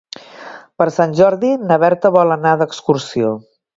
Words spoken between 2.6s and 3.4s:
d'excursió.